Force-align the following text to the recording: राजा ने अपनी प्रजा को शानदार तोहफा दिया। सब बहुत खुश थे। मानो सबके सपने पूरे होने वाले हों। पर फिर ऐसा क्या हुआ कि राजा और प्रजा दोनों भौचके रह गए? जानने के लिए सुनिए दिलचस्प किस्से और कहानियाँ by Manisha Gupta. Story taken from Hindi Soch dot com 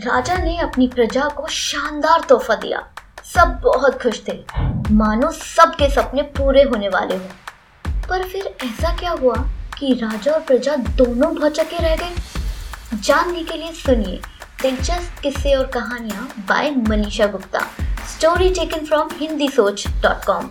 राजा 0.00 0.36
ने 0.36 0.58
अपनी 0.58 0.86
प्रजा 0.88 1.28
को 1.28 1.46
शानदार 1.46 2.20
तोहफा 2.28 2.54
दिया। 2.54 2.88
सब 3.34 3.60
बहुत 3.62 4.02
खुश 4.02 4.22
थे। 4.28 4.44
मानो 4.90 5.30
सबके 5.30 5.90
सपने 5.90 6.22
पूरे 6.22 6.62
होने 6.62 6.88
वाले 6.88 7.16
हों। 7.16 7.28
पर 8.08 8.28
फिर 8.28 8.56
ऐसा 8.64 8.96
क्या 8.96 9.10
हुआ 9.10 9.34
कि 9.78 9.94
राजा 9.94 10.32
और 10.32 10.40
प्रजा 10.40 10.76
दोनों 10.76 11.36
भौचके 11.36 11.76
रह 11.76 11.96
गए? 11.96 12.14
जानने 12.94 13.44
के 13.44 13.58
लिए 13.58 13.72
सुनिए 13.72 14.20
दिलचस्प 14.62 15.20
किस्से 15.20 15.54
और 15.54 15.66
कहानियाँ 15.66 16.32
by 16.38 16.70
Manisha 16.70 17.26
Gupta. 17.26 17.60
Story 18.06 18.50
taken 18.50 18.86
from 18.86 19.08
Hindi 19.12 19.48
Soch 19.48 19.88
dot 19.88 20.24
com 20.24 20.50